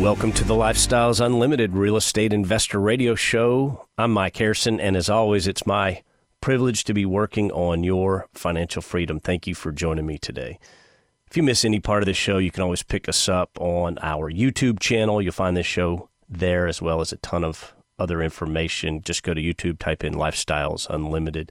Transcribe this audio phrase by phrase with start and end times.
[0.00, 3.86] Welcome to the Lifestyles Unlimited Real Estate Investor Radio Show.
[3.98, 6.02] I'm Mike Harrison, and as always, it's my
[6.40, 9.18] privilege to be working on your financial freedom.
[9.18, 10.60] Thank you for joining me today.
[11.28, 13.98] If you miss any part of the show, you can always pick us up on
[14.00, 15.20] our YouTube channel.
[15.20, 19.02] You'll find this show there as well as a ton of other information.
[19.02, 21.50] Just go to YouTube, type in Lifestyles Unlimited.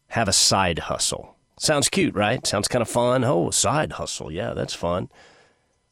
[0.09, 1.36] have a side hustle?
[1.58, 2.46] Sounds cute, right?
[2.48, 3.23] Sounds kind of fun.
[3.23, 4.31] Oh, side hustle.
[4.31, 5.09] Yeah, that's fun.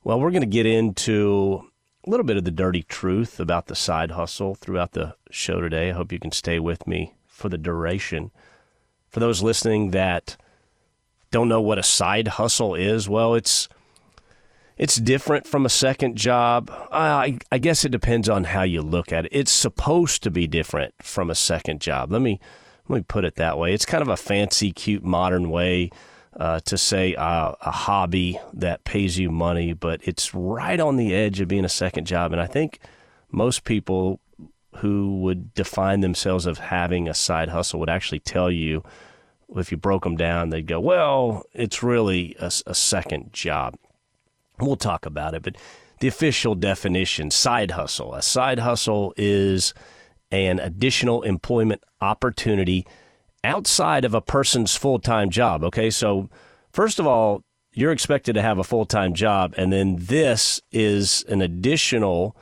[0.04, 1.70] Well, we're going to get into
[2.06, 5.90] a little bit of the dirty truth about the side hustle throughout the show today.
[5.90, 8.32] I hope you can stay with me for the duration.
[9.10, 10.38] For those listening that
[11.32, 13.68] don't know what a side hustle is, well, it's
[14.78, 16.72] it's different from a second job.
[16.90, 19.32] I, I guess it depends on how you look at it.
[19.34, 22.14] It's supposed to be different from a second job.
[22.14, 22.40] Let me
[22.88, 23.74] let me put it that way.
[23.74, 25.92] It's kind of a fancy, cute, modern way
[26.38, 31.14] uh, to say uh, a hobby that pays you money, but it's right on the
[31.14, 32.32] edge of being a second job.
[32.32, 32.80] And I think
[33.32, 34.20] most people
[34.78, 38.84] who would define themselves of having a side hustle would actually tell you
[39.56, 43.76] if you broke them down, they'd go, well, it's really a, a second job.
[44.60, 45.56] We'll talk about it, but
[46.00, 49.74] the official definition side hustle a side hustle is
[50.32, 52.86] an additional employment opportunity
[53.44, 55.64] outside of a person's full time job.
[55.64, 56.30] Okay, so
[56.72, 61.24] first of all, you're expected to have a full time job, and then this is
[61.30, 62.36] an additional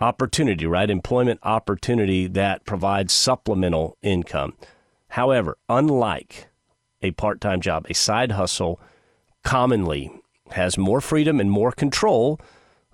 [0.00, 0.90] opportunity, right?
[0.90, 4.54] Employment opportunity that provides supplemental income.
[5.08, 6.48] However, unlike
[7.02, 8.80] a part time job, a side hustle
[9.44, 10.10] commonly
[10.52, 12.40] has more freedom and more control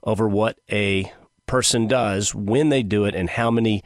[0.04, 1.12] over what a
[1.46, 3.82] person does, when they do it, and how many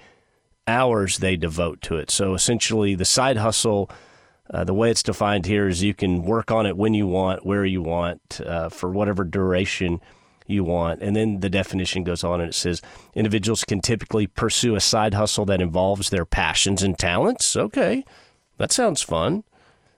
[0.67, 2.11] hours they devote to it.
[2.11, 3.91] So essentially, the side hustle,
[4.51, 7.45] uh, the way it's defined here is you can work on it when you want,
[7.45, 10.01] where you want, uh, for whatever duration
[10.47, 11.01] you want.
[11.03, 12.83] And then the definition goes on and it says
[13.15, 17.57] individuals can typically pursue a side hustle that involves their passions and talents.
[17.57, 18.05] Okay,
[18.59, 19.45] that sounds fun.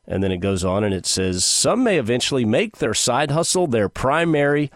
[0.07, 3.67] And then it goes on and it says some may eventually make their side hustle
[3.67, 4.71] their primary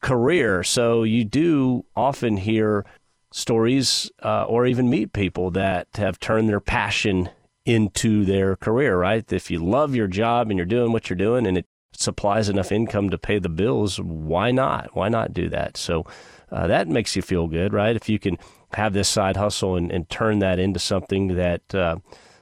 [0.00, 0.62] career.
[0.62, 2.84] So you do often hear
[3.30, 7.30] stories uh, or even meet people that have turned their passion
[7.64, 9.30] into their career, right?
[9.32, 12.72] If you love your job and you're doing what you're doing and it supplies enough
[12.72, 14.94] income to pay the bills, why not?
[14.94, 15.76] Why not do that?
[15.76, 16.06] So
[16.50, 17.94] uh, that makes you feel good, right?
[17.94, 18.38] If you can
[18.72, 21.96] have this side hustle and, and turn that into something that uh,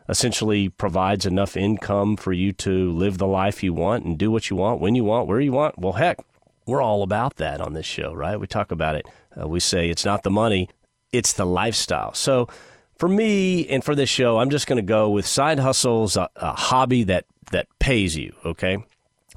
[0.09, 4.51] essentially provides enough income for you to live the life you want and do what
[4.51, 6.19] you want, when you want, where you want, well, heck,
[6.67, 8.39] we're all about that on this show, right?
[8.39, 9.07] We talk about it.
[9.41, 10.69] Uh, we say it's not the money,
[11.13, 12.13] it's the lifestyle.
[12.15, 12.49] So
[12.99, 16.29] for me and for this show, I'm just going to go with side hustles, a,
[16.37, 18.35] a hobby that that pays you.
[18.45, 18.79] Okay,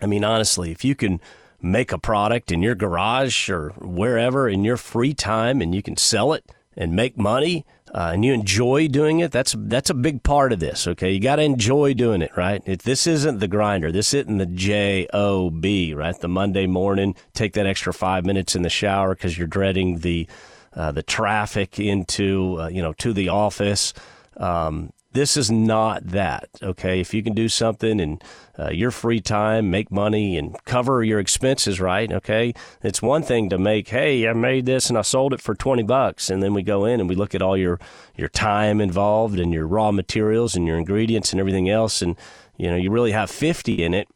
[0.02, 1.22] I mean honestly, if you can
[1.62, 5.98] make a product in your garage or wherever in your free time and you can
[5.98, 10.24] sell it and make money uh, and you enjoy doing it, that's that's a big
[10.24, 10.88] part of this.
[10.88, 12.62] Okay, you got to enjoy doing it, right?
[12.66, 16.20] If this isn't the grinder, this isn't the J O B, right?
[16.20, 20.28] The Monday morning, take that extra five minutes in the shower because you're dreading the
[20.74, 23.94] uh, the traffic into uh, you know to the office.
[24.38, 26.50] Um, this is not that.
[26.62, 28.20] Okay, if you can do something in
[28.58, 32.12] uh, your free time, make money and cover your expenses, right?
[32.12, 32.54] Okay,
[32.84, 33.88] it's one thing to make.
[33.90, 36.86] Hey, I made this and I sold it for twenty bucks, and then we go
[36.86, 37.80] in and we look at all your
[38.16, 42.16] your time involved and your raw materials and your ingredients and everything else, and
[42.58, 44.08] you know you really have fifty in it.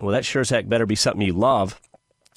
[0.00, 1.80] Well, that sure as heck better be something you love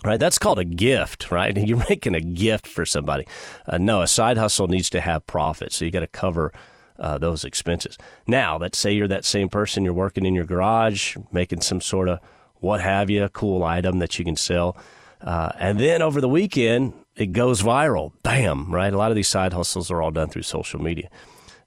[0.04, 0.20] right?
[0.20, 1.58] That's called a gift, right?
[1.68, 3.26] You're making a gift for somebody.
[3.66, 6.52] Uh, no, a side hustle needs to have profit, so you got to cover
[7.00, 7.98] uh, those expenses.
[8.28, 12.10] Now, let's say you're that same person, you're working in your garage, making some sort
[12.10, 12.20] of
[12.56, 14.78] what have you, cool item that you can sell.
[15.22, 18.12] Uh, and then over the weekend, it goes viral.
[18.24, 18.94] Bam, right?
[18.94, 21.10] A lot of these side hustles are all done through social media.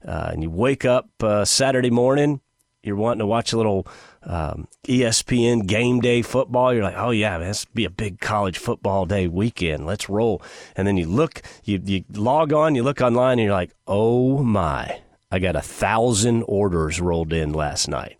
[0.05, 2.41] Uh, and you wake up uh, Saturday morning,
[2.83, 3.85] you're wanting to watch a little
[4.23, 6.73] um, ESPN game day football.
[6.73, 9.85] You're like, oh yeah, man, this be a big college football day weekend.
[9.85, 10.41] Let's roll.
[10.75, 14.41] And then you look, you you log on, you look online, and you're like, oh
[14.43, 18.17] my, I got a thousand orders rolled in last night.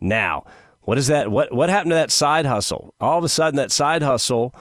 [0.00, 0.44] Now,
[0.82, 1.30] what is that?
[1.30, 2.94] What what happened to that side hustle?
[3.00, 4.54] All of a sudden, that side hustle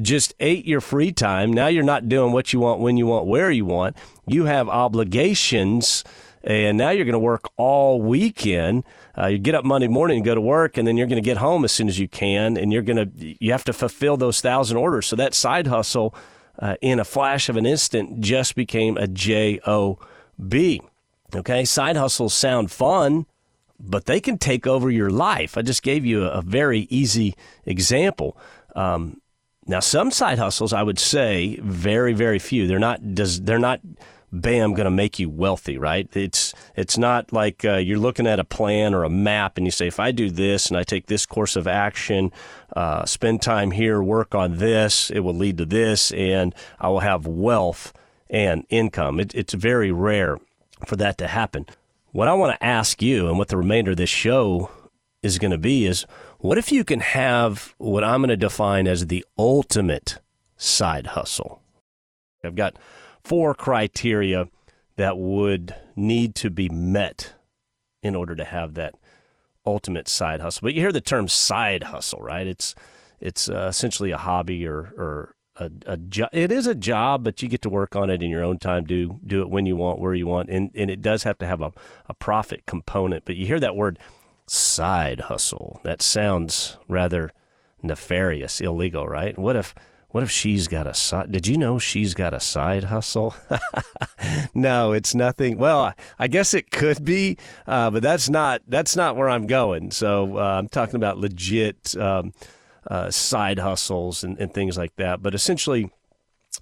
[0.00, 1.52] just ate your free time.
[1.52, 3.96] Now you're not doing what you want, when you want, where you want.
[4.26, 6.04] You have obligations
[6.46, 8.84] and now you're going to work all weekend.
[9.18, 11.26] Uh, you get up Monday morning and go to work, and then you're going to
[11.26, 14.16] get home as soon as you can, and you're going to you have to fulfill
[14.16, 15.06] those thousand orders.
[15.06, 16.14] So that side hustle,
[16.58, 19.98] uh, in a flash of an instant, just became a job.
[21.36, 23.26] Okay, side hustles sound fun,
[23.78, 25.56] but they can take over your life.
[25.58, 27.34] I just gave you a, a very easy
[27.64, 28.36] example.
[28.74, 29.20] Um,
[29.66, 32.66] now, some side hustles, I would say, very, very few.
[32.66, 33.14] They're not.
[33.14, 33.80] Does they're not
[34.32, 38.40] bam going to make you wealthy right it's it's not like uh, you're looking at
[38.40, 41.06] a plan or a map and you say if i do this and i take
[41.06, 42.32] this course of action
[42.74, 47.00] uh, spend time here work on this it will lead to this and i will
[47.00, 47.92] have wealth
[48.28, 50.38] and income it, it's very rare
[50.84, 51.66] for that to happen
[52.12, 54.70] what i want to ask you and what the remainder of this show
[55.22, 56.06] is going to be is
[56.38, 60.18] what if you can have what i'm going to define as the ultimate
[60.56, 61.62] side hustle
[62.44, 62.76] i've got
[63.24, 64.48] four criteria
[64.96, 67.34] that would need to be met
[68.02, 68.94] in order to have that
[69.66, 70.64] ultimate side hustle.
[70.64, 72.46] But you hear the term side hustle, right?
[72.46, 72.74] It's
[73.20, 76.30] it's uh, essentially a hobby or or a, a job.
[76.32, 78.84] It is a job, but you get to work on it in your own time.
[78.84, 81.46] Do do it when you want, where you want, and and it does have to
[81.46, 81.72] have a,
[82.08, 83.24] a profit component.
[83.24, 83.98] But you hear that word
[84.46, 85.80] side hustle.
[85.84, 87.32] That sounds rather
[87.82, 89.38] nefarious, illegal, right?
[89.38, 89.74] What if
[90.10, 91.30] what if she's got a side?
[91.32, 93.34] Did you know she's got a side hustle?
[94.54, 95.58] no, it's nothing.
[95.58, 97.36] Well, I guess it could be,
[97.66, 99.90] uh, but that's not that's not where I'm going.
[99.90, 102.32] So uh, I'm talking about legit um,
[102.86, 105.22] uh, side hustles and, and, things like that.
[105.22, 105.90] But essentially,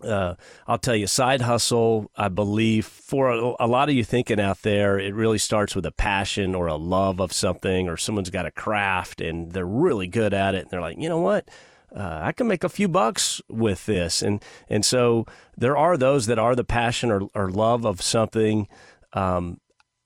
[0.02, 0.34] uh,
[0.66, 4.62] I'll tell you, side hustle, I believe, for a, a, lot of you thinking out
[4.62, 8.46] there, it really starts with a passion or a love of something, or someone's got
[8.46, 10.62] a craft and they're really good at it.
[10.62, 11.48] And they're like, you know what?
[11.94, 14.22] uh, I can make a few bucks with this.
[14.22, 15.26] And, and so
[15.56, 18.68] there are those that are the passion or, or love of something.
[19.12, 19.60] Um,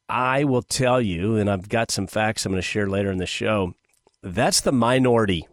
[0.08, 3.18] I will tell you, and I've got some facts I'm going to share later in
[3.18, 3.74] the show.
[4.22, 5.46] That's the minority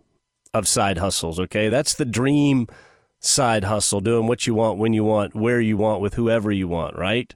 [0.56, 1.68] of side hustles, okay?
[1.68, 2.68] That's the dream
[3.19, 6.68] side hustle, doing what you want, when you want, where you want, with whoever you
[6.68, 7.36] want, right?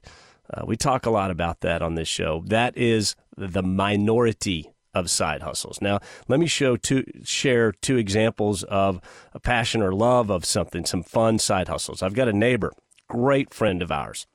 [0.52, 2.42] Uh, we talk a lot about that on this show.
[2.46, 5.80] That is the minority of side hustles.
[5.82, 9.00] Now, let me show two, share two examples of
[9.34, 12.02] a passion or love of something, some fun side hustles.
[12.02, 12.72] I've got a neighbor,
[13.06, 14.26] great friend of ours.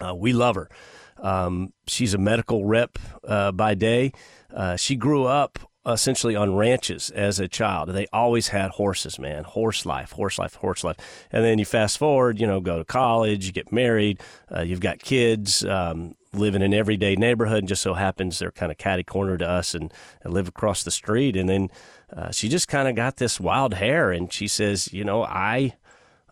[0.00, 0.70] Uh, we love her.
[1.18, 2.98] Um, she's a medical rep
[3.28, 4.12] uh, by day.
[4.52, 7.90] Uh, she grew up essentially on ranches as a child.
[7.90, 9.44] They always had horses, man.
[9.44, 10.96] Horse life, horse life, horse life.
[11.30, 14.20] And then you fast forward, you know, go to college, you get married,
[14.54, 15.64] uh, you've got kids.
[15.64, 19.38] Um, live in an everyday neighborhood and just so happens they're kind of catty corner
[19.38, 19.90] to us and,
[20.22, 21.34] and live across the street.
[21.34, 21.70] And then
[22.14, 25.74] uh, she just kind of got this wild hair and she says, you know, I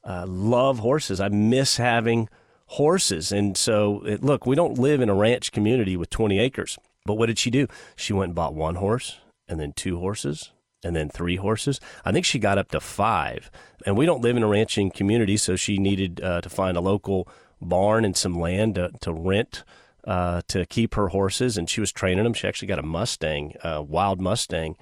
[0.05, 1.21] uh, love horses.
[1.21, 2.29] I miss having
[2.67, 3.33] horses.
[3.33, 6.79] And so, it, look, we don't live in a ranch community with 20 acres.
[7.07, 7.67] But what did she do?
[7.97, 9.19] She went and bought one horse
[9.49, 10.53] and then two horses
[10.83, 11.81] and then three horses.
[12.05, 13.51] I think she got up to five.
[13.87, 16.81] And we don't live in a ranching community, so she needed uh, to find a
[16.81, 17.29] local
[17.61, 19.65] barn and some land to, to rent
[20.07, 22.35] uh, to keep her horses, and she was training them.
[22.35, 24.77] She actually got a Mustang, a wild Mustang,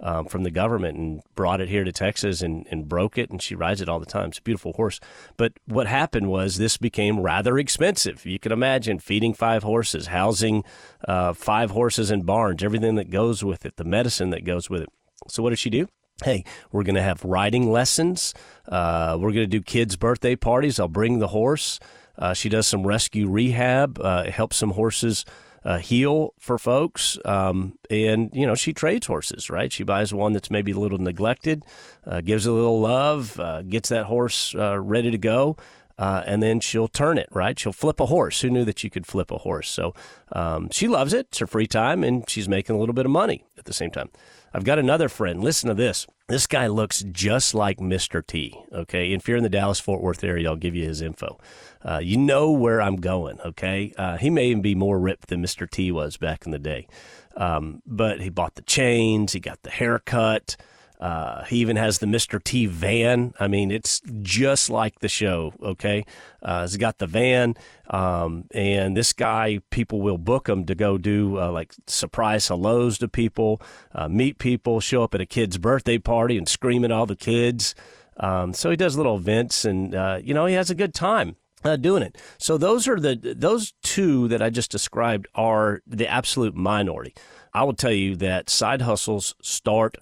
[0.00, 3.42] um, from the government and brought it here to Texas and, and broke it, and
[3.42, 4.28] she rides it all the time.
[4.28, 5.00] It's a beautiful horse.
[5.36, 8.24] But what happened was this became rather expensive.
[8.26, 10.64] You can imagine feeding five horses, housing
[11.06, 14.82] uh, five horses in barns, everything that goes with it, the medicine that goes with
[14.82, 14.88] it.
[15.28, 15.88] So what did she do?
[16.24, 18.32] hey, we're going to have riding lessons.
[18.66, 20.80] Uh, we're going to do kids' birthday parties.
[20.80, 21.78] I'll bring the horse.
[22.18, 25.24] Uh, she does some rescue rehab, uh, helps some horses
[25.66, 27.18] uh, heal for folks.
[27.24, 29.72] Um, and, you know, she trades horses, right?
[29.72, 31.64] She buys one that's maybe a little neglected,
[32.06, 35.56] uh, gives a little love, uh, gets that horse uh, ready to go.
[35.98, 37.58] and then she'll turn it, right?
[37.58, 38.40] She'll flip a horse.
[38.42, 39.68] Who knew that you could flip a horse?
[39.68, 39.92] So
[40.30, 41.26] um, she loves it.
[41.30, 43.90] It's her free time, and she's making a little bit of money at the same
[43.90, 44.10] time.
[44.52, 45.42] I've got another friend.
[45.42, 46.06] Listen to this.
[46.28, 48.26] This guy looks just like Mr.
[48.26, 48.58] T.
[48.72, 49.12] Okay.
[49.12, 51.38] If you're in the Dallas Fort Worth area, I'll give you his info.
[51.84, 53.40] Uh, you know where I'm going.
[53.40, 53.92] Okay.
[53.96, 55.70] Uh, he may even be more ripped than Mr.
[55.70, 56.88] T was back in the day.
[57.36, 60.56] Um, but he bought the chains, he got the haircut.
[61.00, 62.42] Uh, he even has the Mr.
[62.42, 63.34] T van.
[63.38, 66.04] I mean, it's just like the show, okay?
[66.42, 67.54] Uh, he's got the van,
[67.90, 72.98] um, and this guy, people will book him to go do uh, like surprise hellos
[72.98, 73.60] to people,
[73.94, 77.16] uh, meet people, show up at a kid's birthday party and scream at all the
[77.16, 77.74] kids.
[78.18, 81.36] Um, so he does little events, and uh, you know he has a good time
[81.64, 82.16] uh, doing it.
[82.38, 87.14] So those are the those two that I just described are the absolute minority.
[87.52, 89.96] I will tell you that side hustles start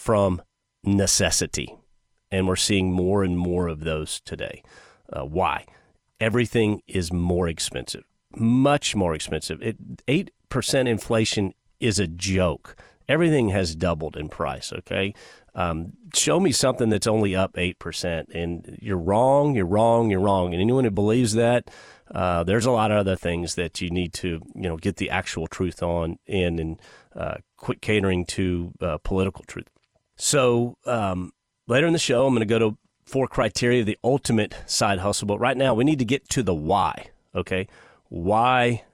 [0.00, 0.40] from
[0.82, 1.76] necessity,
[2.30, 4.62] and we're seeing more and more of those today.
[5.12, 5.66] Uh, why?
[6.18, 8.04] Everything is more expensive,
[8.34, 9.60] much more expensive.
[10.08, 12.76] Eight percent inflation is a joke.
[13.10, 14.72] Everything has doubled in price.
[14.72, 15.12] Okay,
[15.54, 18.24] um, show me something that's only up 8%.
[18.34, 20.54] And you're wrong, you're wrong, you're wrong.
[20.54, 21.70] And anyone who believes that,
[22.14, 25.10] uh, there's a lot of other things that you need to, you know, get the
[25.10, 26.80] actual truth on in and
[27.14, 29.68] uh, quit catering to uh, political truth.
[30.20, 31.32] So um,
[31.66, 35.00] later in the show, I'm going to go to four criteria of the ultimate side
[35.00, 35.26] hustle.
[35.26, 37.06] But right now, we need to get to the why.
[37.34, 37.66] Okay.
[38.08, 38.84] Why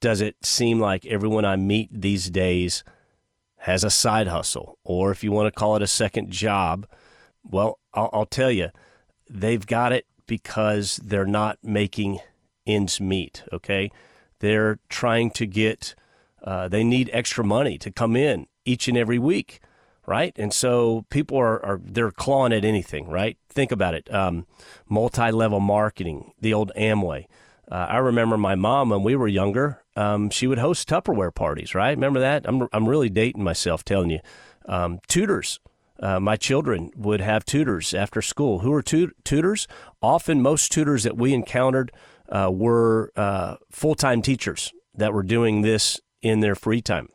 [0.00, 2.84] does it seem like everyone I meet these days–
[3.64, 6.86] has a side hustle, or if you want to call it a second job,
[7.42, 8.68] well, I'll, I'll tell you,
[9.30, 12.18] they've got it because they're not making
[12.66, 13.42] ends meet.
[13.54, 13.90] Okay,
[14.40, 15.94] they're trying to get,
[16.42, 19.60] uh, they need extra money to come in each and every week,
[20.06, 20.32] right?
[20.36, 23.38] And so people are, are they're clawing at anything, right?
[23.48, 24.12] Think about it.
[24.12, 24.46] Um,
[24.88, 27.26] multi-level marketing, the old Amway.
[27.70, 29.82] Uh, I remember my mom when we were younger.
[29.96, 31.96] Um, she would host Tupperware parties, right?
[31.96, 32.44] Remember that?
[32.46, 34.20] I'm I'm really dating myself, telling you.
[34.66, 35.60] Um, tutors.
[36.00, 38.58] Uh, my children would have tutors after school.
[38.58, 39.66] Who are tutors?
[40.02, 41.92] Often, most tutors that we encountered
[42.28, 47.08] uh, were uh, full time teachers that were doing this in their free time.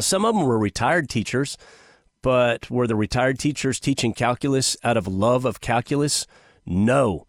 [0.00, 1.56] Some of them were retired teachers,
[2.26, 6.26] but were the retired teachers teaching calculus out of love of calculus?
[6.66, 7.24] No,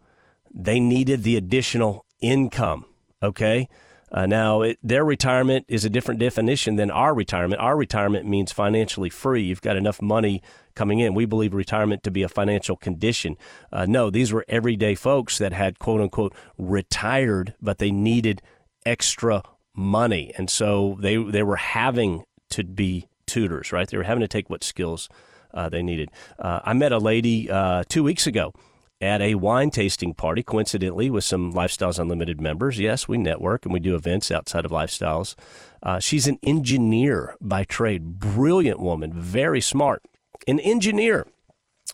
[0.52, 2.84] they needed the additional income.
[3.22, 3.68] Okay.
[4.10, 7.60] Uh, now, it, their retirement is a different definition than our retirement.
[7.60, 9.42] Our retirement means financially free.
[9.42, 10.42] You've got enough money
[10.74, 11.14] coming in.
[11.14, 13.36] We believe retirement to be a financial condition.
[13.70, 18.42] Uh, no, these were everyday folks that had quote unquote retired, but they needed
[18.84, 19.44] extra
[19.76, 20.32] money.
[20.36, 23.88] And so they, they were having to be tutors, right?
[23.88, 25.08] They were having to take what skills
[25.54, 26.10] uh, they needed.
[26.38, 28.52] Uh, I met a lady uh, two weeks ago
[29.00, 32.78] at a wine tasting party, coincidentally, with some Lifestyles Unlimited members.
[32.78, 35.34] Yes, we network and we do events outside of Lifestyles.
[35.82, 40.02] Uh, she's an engineer by trade, brilliant woman, very smart.
[40.46, 41.26] An engineer.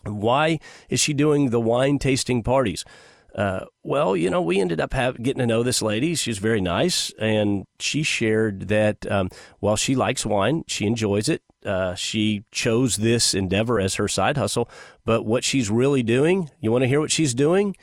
[0.03, 2.83] Why is she doing the wine tasting parties?
[3.35, 6.15] Uh, well, you know, we ended up have, getting to know this lady.
[6.15, 11.41] She's very nice, and she shared that um, while she likes wine, she enjoys it.
[11.65, 14.69] Uh, she chose this endeavor as her side hustle,
[15.03, 17.75] but what she's really doing, you want to hear what she's doing?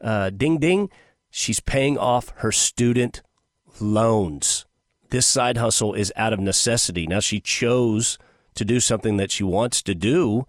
[0.00, 0.88] Uh, ding ding,
[1.30, 3.22] she's paying off her student
[3.80, 4.64] loans.
[5.10, 7.06] This side hustle is out of necessity.
[7.06, 8.18] Now she chose
[8.54, 10.46] to do something that she wants to do,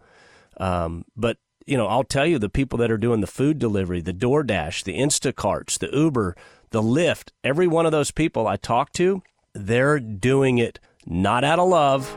[0.57, 4.01] um, but you know, I'll tell you the people that are doing the food delivery,
[4.01, 6.35] the DoorDash, the Instacarts, the Uber,
[6.69, 11.59] the Lyft, every one of those people I talk to, they're doing it not out
[11.59, 12.15] of love,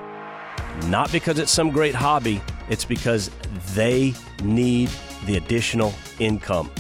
[0.87, 3.31] not because it's some great hobby, it's because
[3.75, 4.91] they need
[5.25, 6.71] the additional income.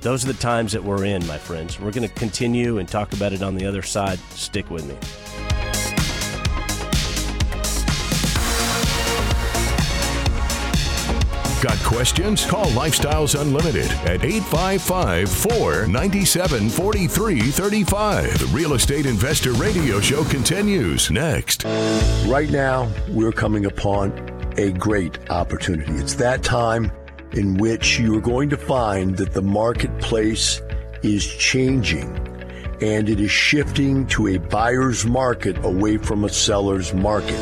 [0.00, 1.78] Those are the times that we're in, my friends.
[1.78, 4.18] We're going to continue and talk about it on the other side.
[4.30, 5.21] Stick with me.
[11.62, 12.44] Got questions?
[12.44, 18.38] Call Lifestyles Unlimited at 855 497 4335.
[18.40, 21.62] The Real Estate Investor Radio Show continues next.
[22.26, 24.10] Right now, we're coming upon
[24.58, 25.92] a great opportunity.
[25.92, 26.90] It's that time
[27.30, 30.60] in which you're going to find that the marketplace
[31.04, 32.16] is changing
[32.80, 37.38] and it is shifting to a buyer's market away from a seller's market.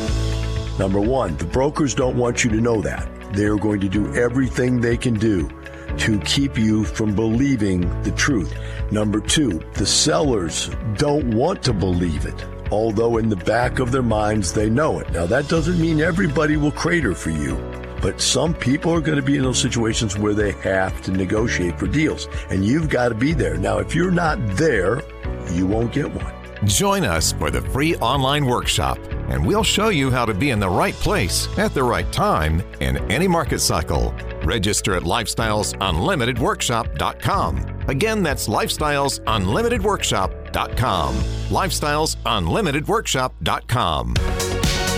[0.77, 3.20] Number one, the brokers don't want you to know that.
[3.33, 5.49] They're going to do everything they can do
[5.97, 8.53] to keep you from believing the truth.
[8.91, 14.01] Number two, the sellers don't want to believe it, although in the back of their
[14.01, 15.09] minds they know it.
[15.11, 17.55] Now, that doesn't mean everybody will crater for you,
[18.01, 21.77] but some people are going to be in those situations where they have to negotiate
[21.77, 23.57] for deals, and you've got to be there.
[23.57, 25.03] Now, if you're not there,
[25.51, 26.33] you won't get one.
[26.65, 28.97] Join us for the free online workshop,
[29.31, 32.61] and we'll show you how to be in the right place at the right time
[32.81, 34.13] in any market cycle.
[34.43, 37.83] Register at lifestylesunlimitedworkshop.com.
[37.87, 41.15] Again, that's lifestylesunlimitedworkshop.com.
[41.15, 44.13] Lifestylesunlimitedworkshop.com.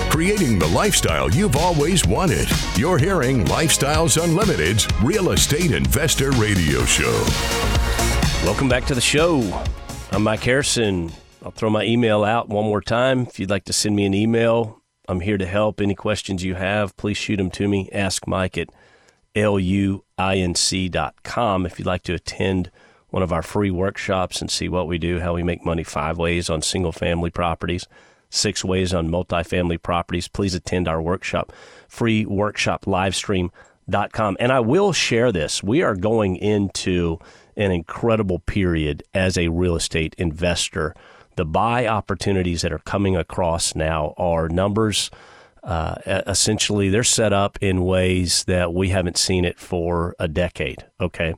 [0.09, 2.47] creating the lifestyle you've always wanted.
[2.75, 7.23] You're hearing Lifestyles Unlimited's Real Estate Investor Radio Show.
[8.43, 9.41] Welcome back to the show.
[10.11, 11.11] I'm Mike Harrison.
[11.43, 13.23] I'll throw my email out one more time.
[13.23, 15.81] If you'd like to send me an email, I'm here to help.
[15.81, 17.89] Any questions you have, please shoot them to me.
[17.91, 18.69] Ask Mike at
[19.35, 20.05] luinc.com.
[21.65, 22.71] If you'd like to attend
[23.09, 26.17] one of our free workshops and see what we do, how we make money five
[26.17, 27.87] ways on single family properties,
[28.29, 31.51] six ways on multifamily properties, please attend our workshop,
[31.89, 34.37] free workshop livestream.com.
[34.39, 35.61] And I will share this.
[35.61, 37.19] We are going into
[37.57, 40.95] an incredible period as a real estate investor.
[41.35, 45.09] The buy opportunities that are coming across now are numbers.
[45.63, 45.95] Uh,
[46.27, 50.85] essentially, they're set up in ways that we haven't seen it for a decade.
[50.99, 51.35] Okay.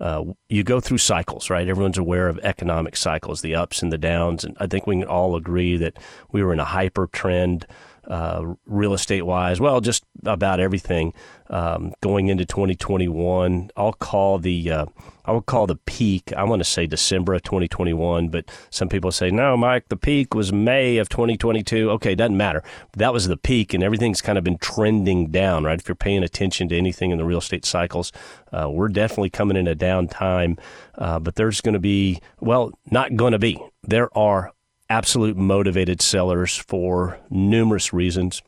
[0.00, 1.68] Uh, you go through cycles, right?
[1.68, 4.44] Everyone's aware of economic cycles, the ups and the downs.
[4.44, 5.98] And I think we can all agree that
[6.32, 7.66] we were in a hyper trend
[8.06, 11.12] uh, real estate wise, well, just about everything
[11.50, 13.70] um, going into 2021.
[13.76, 14.86] I'll call the uh,
[15.24, 16.32] I would call the peak.
[16.36, 19.88] I want to say December of 2021, but some people say no, Mike.
[19.88, 21.90] The peak was May of 2022.
[21.92, 22.62] Okay, doesn't matter.
[22.96, 25.78] That was the peak, and everything's kind of been trending down, right?
[25.78, 28.12] If you're paying attention to anything in the real estate cycles,
[28.52, 30.56] uh, we're definitely coming in a down time.
[30.96, 33.60] Uh, but there's going to be well, not going to be.
[33.82, 34.52] There are
[34.88, 38.42] absolute motivated sellers for numerous reasons.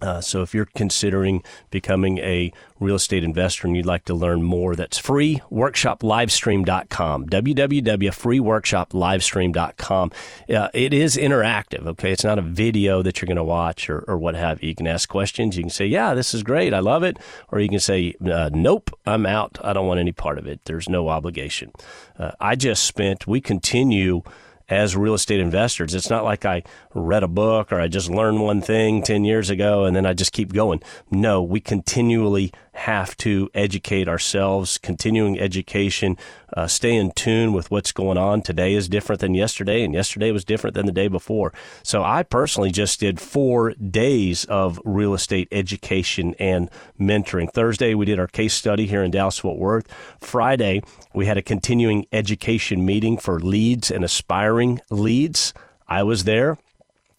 [0.00, 4.40] Uh, so if you're considering becoming a real estate investor and you'd like to learn
[4.42, 10.12] more, that's free workshoplivestream.com, www.freeworkshoplivestream.com.
[10.48, 12.12] Uh, it is interactive, okay?
[12.12, 14.68] It's not a video that you're going to watch or, or what have you.
[14.68, 15.56] You can ask questions.
[15.56, 16.72] You can say, yeah, this is great.
[16.72, 17.18] I love it.
[17.50, 19.58] Or you can say, uh, nope, I'm out.
[19.64, 20.60] I don't want any part of it.
[20.64, 21.72] There's no obligation.
[22.16, 24.22] Uh, I just spent, we continue–
[24.68, 25.94] as real estate investors.
[25.94, 26.62] It's not like I
[26.94, 30.12] read a book or I just learned one thing 10 years ago and then I
[30.12, 30.82] just keep going.
[31.10, 36.16] No, we continually have to educate ourselves, continuing education,
[36.56, 38.40] uh, stay in tune with what's going on.
[38.40, 41.52] Today is different than yesterday, and yesterday was different than the day before.
[41.82, 47.52] So I personally just did four days of real estate education and mentoring.
[47.52, 49.88] Thursday, we did our case study here in Dallas Fort Worth.
[50.20, 50.82] Friday,
[51.12, 55.52] we had a continuing education meeting for leads and aspiring leads.
[55.88, 56.58] I was there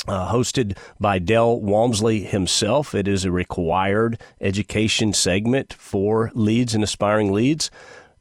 [0.08, 2.96] uh, hosted by Del Walmsley himself.
[2.96, 7.70] It is a required education segment for leads and aspiring leads.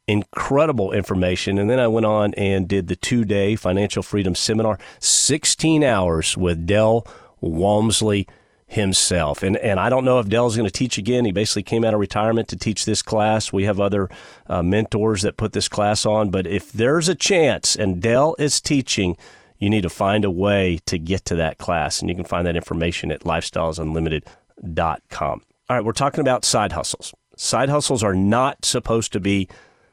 [0.07, 1.57] Incredible information.
[1.57, 6.35] And then I went on and did the two day financial freedom seminar, 16 hours
[6.35, 7.05] with Del
[7.39, 8.27] Walmsley
[8.69, 9.41] himself.
[9.41, 11.25] And and I don't know if Del's going to teach again.
[11.25, 13.51] He basically came out of retirement to teach this class.
[13.51, 14.09] We have other
[14.47, 18.61] uh, mentors that put this class on, but if there's a chance and Del is
[18.61, 19.17] teaching,
[19.59, 21.99] you need to find a way to get to that class.
[21.99, 25.41] And you can find that information at lifestylesunlimited.com.
[25.69, 27.13] All right, we're talking about side hustles.
[27.35, 29.47] Side hustles are not supposed to be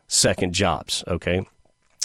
[0.07, 1.47] second jobs, okay?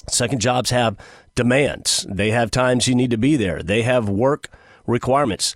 [0.10, 0.98] Second jobs have
[1.36, 2.06] demands.
[2.10, 3.64] They have times you need to be there.
[3.64, 4.50] They have work
[4.86, 5.56] requirements.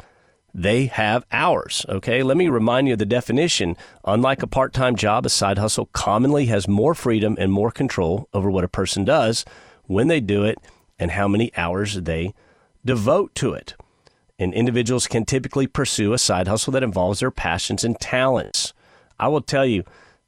[0.54, 1.86] They have hours.
[1.90, 3.76] Okay, let me remind you of the definition.
[4.06, 8.30] Unlike a part time job, a side hustle commonly has more freedom and more control
[8.34, 9.44] over what a person does
[9.88, 10.58] when they do it
[11.00, 12.34] and how many hours they
[12.84, 13.76] devote to it.
[14.38, 18.74] And individuals can typically pursue a side hustle that involves their passions and talents.
[19.20, 19.84] I will tell you,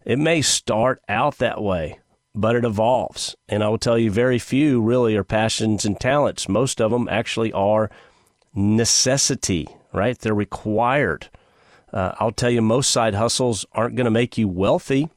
[0.06, 2.00] it may start out that way,
[2.34, 3.36] but it evolves.
[3.50, 6.48] And I will tell you, very few really are passions and talents.
[6.48, 7.90] Most of them actually are
[8.56, 10.18] necessity, right?
[10.18, 11.28] They're required.
[11.92, 15.10] Uh, I'll tell you, most side hustles aren't going to make you wealthy,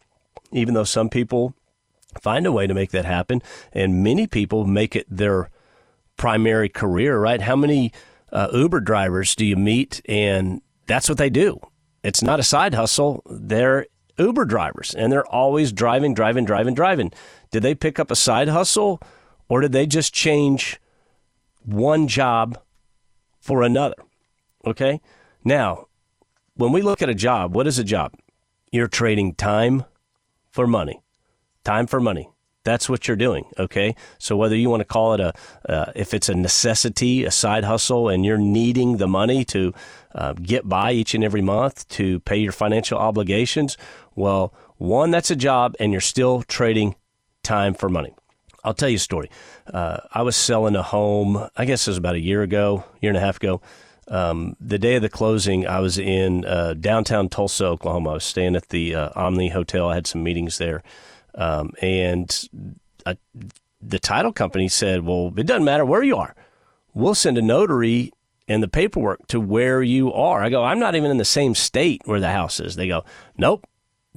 [0.50, 1.54] even though some people
[2.20, 3.42] find a way to make that happen.
[3.72, 5.50] And many people make it their
[6.16, 7.40] primary career, right?
[7.40, 7.92] How many
[8.32, 11.60] uh, Uber drivers do you meet and that's what they do?
[12.02, 13.22] It's not a side hustle.
[13.28, 13.86] They're
[14.18, 17.12] Uber drivers and they're always driving, driving, driving, driving.
[17.50, 19.00] Did they pick up a side hustle
[19.48, 20.80] or did they just change
[21.64, 22.58] one job
[23.40, 23.96] for another?
[24.66, 25.00] Okay.
[25.44, 25.86] Now,
[26.54, 28.14] when we look at a job, what is a job?
[28.70, 29.84] You're trading time
[30.50, 31.00] for money.
[31.64, 32.28] Time for money.
[32.62, 33.46] That's what you're doing.
[33.58, 33.94] Okay.
[34.18, 35.32] So whether you want to call it a,
[35.68, 39.72] uh, if it's a necessity, a side hustle, and you're needing the money to
[40.14, 43.78] uh, get by each and every month to pay your financial obligations,
[44.14, 46.96] well, one, that's a job, and you're still trading
[47.42, 48.14] time for money.
[48.62, 49.30] I'll tell you a story.
[49.72, 53.10] Uh, I was selling a home, I guess it was about a year ago, year
[53.10, 53.62] and a half ago.
[54.08, 58.10] Um, the day of the closing, I was in uh, downtown Tulsa, Oklahoma.
[58.10, 59.88] I was staying at the uh, Omni Hotel.
[59.88, 60.82] I had some meetings there.
[61.34, 62.48] Um, and
[63.06, 63.14] uh,
[63.80, 66.34] the title company said, well, it doesn't matter where you are.
[66.92, 68.12] We'll send a notary
[68.48, 70.42] and the paperwork to where you are.
[70.42, 72.74] I go, I'm not even in the same state where the house is.
[72.74, 73.04] They go,
[73.38, 73.64] nope,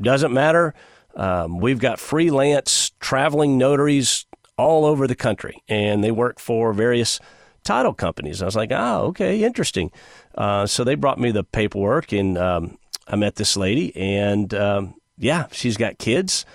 [0.02, 0.74] doesn't matter.
[1.16, 4.26] Um, we've got freelance traveling notaries
[4.58, 7.20] all over the country, and they work for various
[7.64, 8.42] title companies.
[8.42, 9.92] I was like, oh, okay, interesting.
[10.36, 14.96] Uh, so they brought me the paperwork, and um, I met this lady, and um,
[15.18, 16.46] yeah, she's got kids.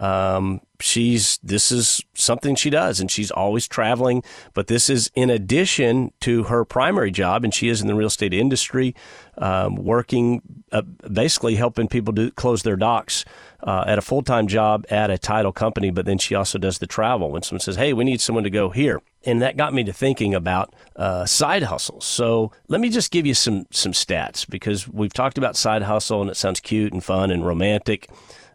[0.00, 4.22] Um, she's this is something she does, and she's always traveling.
[4.54, 8.06] But this is in addition to her primary job, and she is in the real
[8.06, 8.94] estate industry,
[9.38, 13.24] um, working uh, basically helping people do close their docs
[13.62, 15.90] uh, at a full time job at a title company.
[15.90, 17.30] But then she also does the travel.
[17.30, 19.92] When someone says, "Hey, we need someone to go here," and that got me to
[19.92, 22.04] thinking about uh, side hustles.
[22.04, 26.22] So let me just give you some some stats because we've talked about side hustle,
[26.22, 28.08] and it sounds cute and fun and romantic.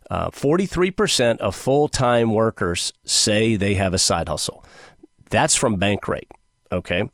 [0.09, 4.63] Uh, 43% of full time workers say they have a side hustle.
[5.29, 6.29] That's from Bankrate.
[6.71, 7.09] Okay.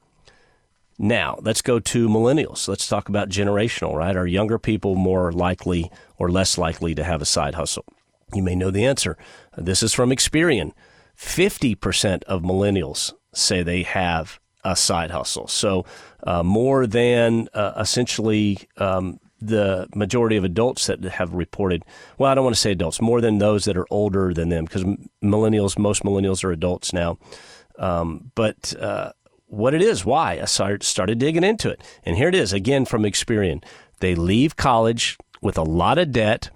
[0.98, 2.68] Now, let's go to millennials.
[2.68, 4.18] Let's talk about generational, right?
[4.18, 7.86] Are younger people more likely or less likely to have a side hustle?
[8.34, 9.18] You may know the answer.
[9.58, 10.74] This is from Experian.
[11.18, 15.48] 50% of millennials say they have a side hustle.
[15.48, 15.86] So,
[16.24, 21.84] uh, more than uh, essentially um, the majority of adults that have reported,
[22.18, 24.66] well, I don't want to say adults, more than those that are older than them,
[24.66, 24.84] because
[25.24, 27.18] millennials, most millennials are adults now.
[27.78, 29.14] Um, but uh,
[29.48, 31.82] what it is, why I started digging into it.
[32.04, 33.64] And here it is again from Experian.
[34.00, 36.50] They leave college with a lot of debt.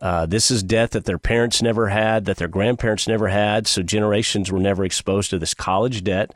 [0.00, 3.66] Uh, this is debt that their parents never had, that their grandparents never had.
[3.66, 6.34] So generations were never exposed to this college debt.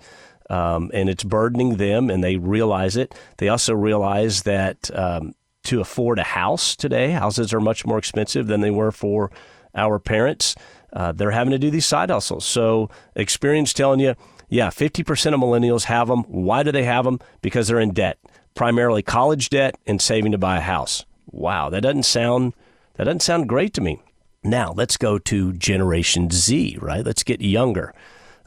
[0.51, 3.15] Um, and it's burdening them, and they realize it.
[3.39, 5.35] They also realize that um,
[5.65, 7.11] to afford a house today.
[7.11, 9.31] Houses are much more expensive than they were for
[9.75, 10.55] our parents.
[10.93, 12.45] Uh, they're having to do these side hustles.
[12.45, 14.15] So, Experian's telling you,
[14.49, 16.25] yeah, 50% of millennials have them.
[16.25, 17.21] Why do they have them?
[17.41, 18.19] Because they're in debt,
[18.55, 21.07] primarily college debt and saving to buy a house.
[21.31, 22.53] Wow, that doesn't sound
[22.97, 24.03] that doesn't sound great to me.
[24.45, 27.05] Now, let's go to Generation Z, right?
[27.05, 27.95] Let's get younger.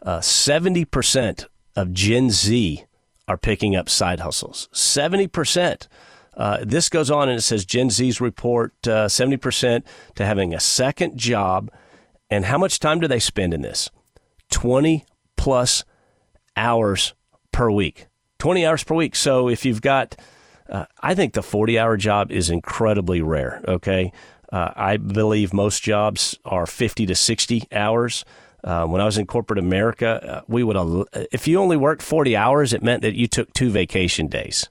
[0.04, 2.84] Uh, 70% of Gen Z
[3.28, 4.70] are picking up side hustles.
[4.72, 5.88] 70%.
[6.36, 9.84] Uh, this goes on and it says Gen Z's report uh, 70%
[10.16, 11.72] to having a second job.
[12.30, 13.90] And how much time do they spend in this?
[14.52, 15.06] 20
[15.38, 15.84] plus
[16.58, 17.14] hours
[17.52, 18.08] per week.
[18.40, 19.16] 20 hours per week.
[19.16, 20.16] So if you've got,
[20.70, 23.64] uh, I think the 40 hour job is incredibly rare.
[23.68, 24.12] Okay.
[24.52, 28.26] Uh, I believe most jobs are 50 to 60 hours.
[28.66, 30.76] Uh, when I was in corporate America, uh, we would
[31.32, 34.68] if you only worked 40 hours, it meant that you took two vacation days.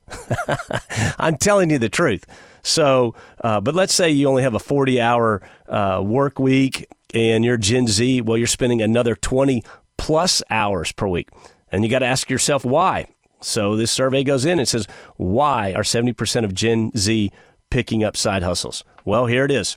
[1.18, 2.26] I'm telling you the truth.
[2.64, 7.44] So, uh, but let's say you only have a 40 hour uh, work week and
[7.44, 9.62] you're Gen Z, well, you're spending another 20
[9.96, 11.28] plus hours per week.
[11.70, 13.06] And you got to ask yourself why.
[13.40, 17.30] So this survey goes in and says, why are 70% of Gen Z
[17.70, 18.82] picking up side hustles?
[19.04, 19.76] Well, here it is.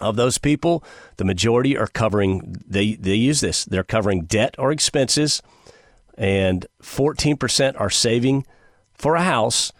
[0.00, 0.82] Of those people,
[1.16, 5.42] the majority are covering, they, they use this, they're covering debt or expenses,
[6.16, 8.46] and 14% are saving
[8.94, 9.72] for a house,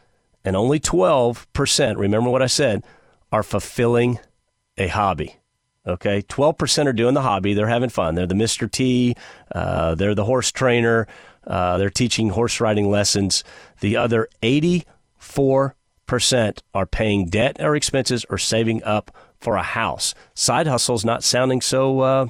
[0.45, 2.85] and only 12%, remember what I said,
[3.31, 4.19] are fulfilling
[4.77, 5.37] a hobby.
[5.87, 7.55] Okay, 12% are doing the hobby.
[7.55, 8.15] They're having fun.
[8.15, 8.71] They're the Mr.
[8.71, 9.17] T,
[9.53, 11.09] uh, they're the horse trainer,
[11.45, 13.43] uh, they're teaching horse riding lessons.
[13.81, 14.85] The other 84%
[16.75, 19.11] are paying debt or expenses or saving up
[19.43, 20.15] for a house.
[20.35, 22.27] Side hustle's not sounding so uh,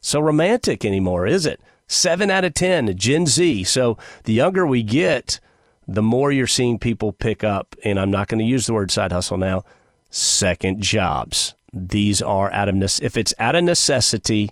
[0.00, 1.60] so romantic anymore, is it?
[1.86, 3.64] Seven out of ten, Gen Z.
[3.64, 5.40] So the younger we get,
[5.86, 8.90] the more you're seeing people pick up, and I'm not going to use the word
[8.90, 9.64] side hustle now,
[10.10, 11.54] second jobs.
[11.72, 14.50] These are out of if it's out of necessity,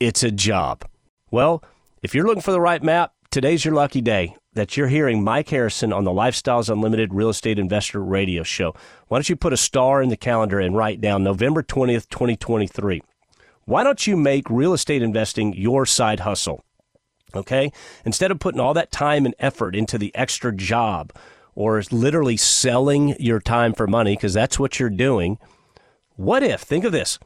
[0.00, 0.84] it's a job.
[1.30, 1.62] Well,
[2.02, 5.48] if you're looking for the right map, today's your lucky day that you're hearing Mike
[5.50, 8.74] Harrison on the Lifestyles Unlimited Real Estate Investor Radio Show.
[9.08, 13.02] Why don't you put a star in the calendar and write down November 20th, 2023?
[13.64, 16.64] Why don't you make real estate investing your side hustle?
[17.34, 17.70] Okay?
[18.04, 21.12] Instead of putting all that time and effort into the extra job
[21.54, 25.38] or literally selling your time for money, because that's what you're doing,
[26.16, 27.18] what if, think of this,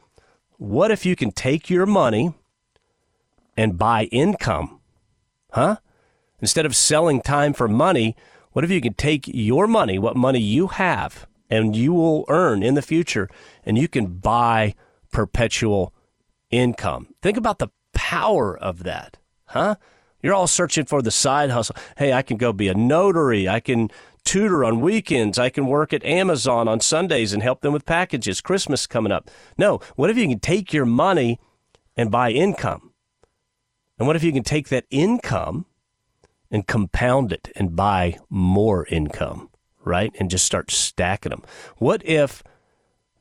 [0.56, 2.34] what if you can take your money
[3.56, 4.80] and buy income?
[5.52, 5.76] Huh?
[6.42, 8.16] Instead of selling time for money,
[8.50, 12.62] what if you could take your money, what money you have, and you will earn
[12.62, 13.30] in the future,
[13.64, 14.74] and you can buy
[15.12, 15.94] perpetual
[16.50, 17.14] income?
[17.22, 19.76] Think about the power of that, huh?
[20.20, 21.76] You're all searching for the side hustle.
[21.96, 23.48] Hey, I can go be a notary.
[23.48, 23.90] I can
[24.24, 25.38] tutor on weekends.
[25.38, 28.40] I can work at Amazon on Sundays and help them with packages.
[28.40, 29.30] Christmas coming up.
[29.56, 31.40] No, what if you can take your money
[31.96, 32.92] and buy income?
[33.98, 35.66] And what if you can take that income
[36.52, 39.48] and compound it and buy more income,
[39.84, 40.14] right?
[40.20, 41.42] And just start stacking them.
[41.78, 42.44] What if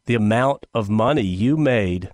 [0.05, 2.11] the amount of money you made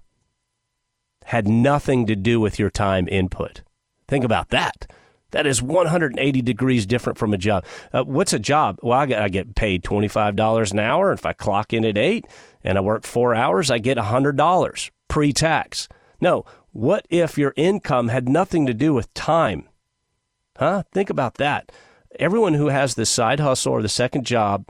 [1.25, 3.63] had nothing to do with your time input?
[4.07, 4.89] Think about that.
[5.31, 7.65] That is 180 degrees different from a job.
[7.91, 8.79] Uh, what's a job?
[8.81, 11.11] Well, I get, I get paid $25 an hour.
[11.11, 12.25] If I clock in at 8
[12.63, 15.89] and I work four hours, I get $100 pre tax.
[16.21, 19.66] No, what if your income had nothing to do with time?
[20.57, 20.83] Huh?
[20.91, 21.71] Think about that.
[22.19, 24.67] Everyone who has the side hustle or the second job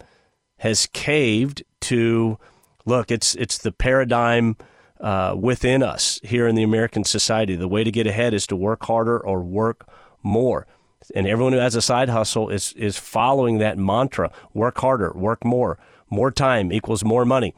[0.58, 2.38] has caved to
[2.86, 4.58] look, it's, it's the paradigm
[5.00, 7.56] uh, within us here in the American society.
[7.56, 9.88] The way to get ahead is to work harder or work
[10.24, 10.68] more.
[11.16, 15.46] And everyone who has a side hustle is is following that mantra: work harder, work
[15.46, 15.80] more.
[16.10, 17.54] More time equals more money.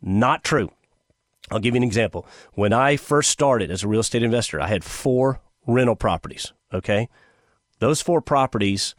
[0.00, 0.70] Not true.
[1.50, 2.26] I'll give you an example.
[2.54, 6.52] When I first started as a real estate investor, I had four rental properties.
[6.72, 7.08] Okay.
[7.78, 8.94] Those four properties,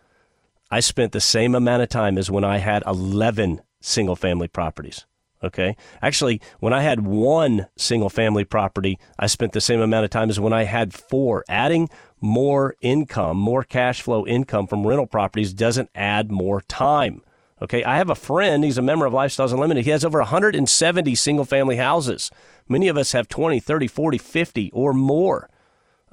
[0.70, 5.06] I spent the same amount of time as when I had 11 single family properties.
[5.44, 5.76] Okay.
[6.02, 10.30] Actually, when I had one single family property, I spent the same amount of time
[10.30, 11.44] as when I had four.
[11.48, 17.22] Adding more income, more cash flow income from rental properties doesn't add more time.
[17.62, 17.84] Okay.
[17.84, 19.86] I have a friend, he's a member of Lifestyles Unlimited.
[19.86, 22.32] He has over 170 single family houses.
[22.68, 25.50] Many of us have 20, 30, 40, 50 or more.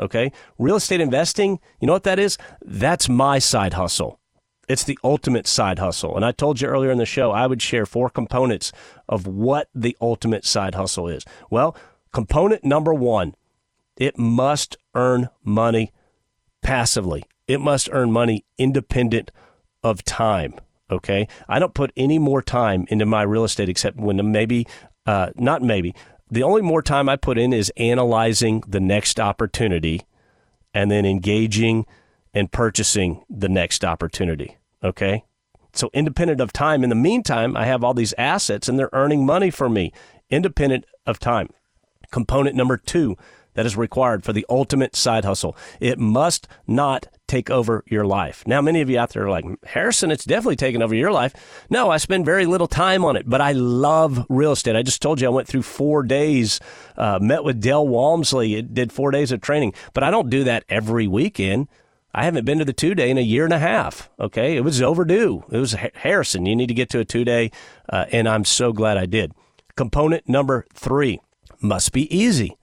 [0.00, 0.32] Okay.
[0.58, 2.36] Real estate investing, you know what that is?
[2.64, 4.18] That's my side hustle.
[4.68, 6.16] It's the ultimate side hustle.
[6.16, 8.72] And I told you earlier in the show, I would share four components
[9.08, 11.24] of what the ultimate side hustle is.
[11.50, 11.76] Well,
[12.12, 13.34] component number one,
[13.96, 15.92] it must earn money
[16.62, 17.24] passively.
[17.46, 19.30] It must earn money independent
[19.82, 20.54] of time.
[20.90, 21.28] Okay.
[21.48, 24.66] I don't put any more time into my real estate except when maybe,
[25.06, 25.94] uh, not maybe,
[26.34, 30.02] the only more time I put in is analyzing the next opportunity
[30.72, 31.86] and then engaging
[32.34, 34.56] and purchasing the next opportunity.
[34.82, 35.24] Okay.
[35.72, 39.24] So, independent of time, in the meantime, I have all these assets and they're earning
[39.24, 39.92] money for me,
[40.30, 41.48] independent of time.
[42.10, 43.16] Component number two
[43.54, 48.46] that is required for the ultimate side hustle it must not take over your life.
[48.46, 51.34] Now, many of you out there are like, Harrison, it's definitely taken over your life.
[51.70, 54.76] No, I spend very little time on it, but I love real estate.
[54.76, 56.60] I just told you I went through four days,
[56.96, 60.64] uh, met with Del Walmsley, did four days of training, but I don't do that
[60.68, 61.68] every weekend.
[62.14, 64.08] I haven't been to the two day in a year and a half.
[64.20, 64.56] Okay.
[64.56, 65.44] It was overdue.
[65.50, 66.46] It was Harrison.
[66.46, 67.50] You need to get to a two day.
[67.88, 69.32] Uh, and I'm so glad I did.
[69.76, 71.20] Component number three
[71.60, 72.56] must be easy.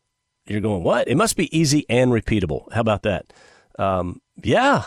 [0.47, 1.07] You're going, what?
[1.07, 2.71] It must be easy and repeatable.
[2.71, 3.31] How about that?
[3.77, 4.83] Um, yeah.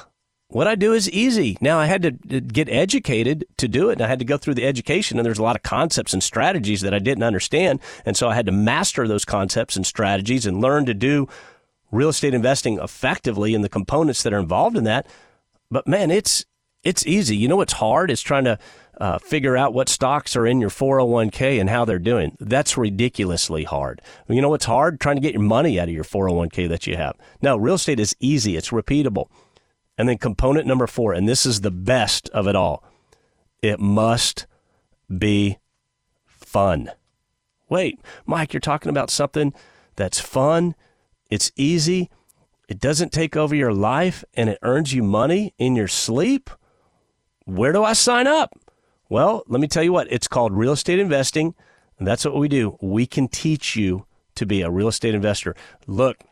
[0.48, 1.56] What I do is easy.
[1.60, 4.54] Now I had to get educated to do it and I had to go through
[4.54, 7.80] the education and there's a lot of concepts and strategies that I didn't understand.
[8.04, 11.28] And so I had to master those concepts and strategies and learn to do
[11.90, 15.06] real estate investing effectively and the components that are involved in that.
[15.70, 16.44] But man, it's
[16.82, 17.36] it's easy.
[17.36, 18.58] You know what's hard is trying to
[19.00, 22.37] uh, figure out what stocks are in your 401k and how they're doing.
[22.40, 24.00] That's ridiculously hard.
[24.28, 25.00] You know what's hard?
[25.00, 27.16] Trying to get your money out of your 401k that you have.
[27.42, 28.57] Now, real estate is easy.
[28.57, 29.28] It's repeatable.
[29.96, 32.83] And then component number four, and this is the best of it all.
[33.62, 34.46] It must
[35.16, 35.59] be
[36.26, 36.90] fun.
[37.68, 39.54] Wait, Mike, you're talking about something
[39.96, 40.74] that's fun
[41.35, 42.11] it's easy,
[42.68, 46.50] it doesn't take over your life, and it earns you money in your sleep.
[47.44, 48.57] Where do I sign up?
[49.14, 51.55] Well, let me tell you what, it's called real estate investing.
[51.98, 52.77] And that's what we do.
[52.83, 55.55] We can teach you to be a real estate investor.
[55.87, 56.24] Look,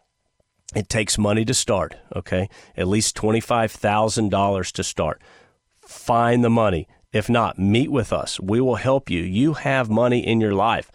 [0.74, 2.48] it takes money to start, okay?
[2.76, 5.22] At least $25,000 to start.
[5.86, 6.88] Find the money.
[7.12, 8.40] If not, meet with us.
[8.40, 9.22] We will help you.
[9.22, 10.90] You have money in your life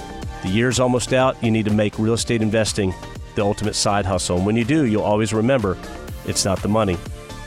[0.44, 1.44] the year's almost out.
[1.44, 2.94] You need to make real estate investing
[3.40, 4.38] the ultimate side hustle.
[4.38, 5.78] And when you do, you'll always remember
[6.26, 6.98] it's not the money,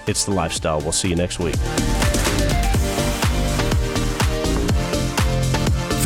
[0.06, 0.80] it's the lifestyle.
[0.80, 1.54] We'll see you next week.